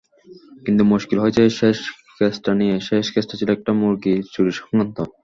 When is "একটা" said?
3.53-3.71